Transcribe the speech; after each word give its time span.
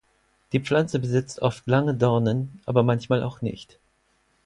Die 0.51 0.59
Pflanze 0.59 0.97
besitzt 0.97 1.43
oft 1.43 1.67
lange 1.67 1.93
Dornen 1.93 2.59
aber 2.65 2.81
manchmal 2.81 3.21
auch 3.21 3.43
nicht. 3.43 3.77